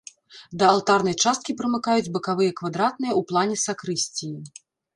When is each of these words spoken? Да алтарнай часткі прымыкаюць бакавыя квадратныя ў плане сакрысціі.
Да 0.61 0.69
алтарнай 0.75 1.15
часткі 1.23 1.55
прымыкаюць 1.59 2.11
бакавыя 2.17 2.55
квадратныя 2.63 3.13
ў 3.19 3.31
плане 3.33 3.55
сакрысціі. 3.69 4.35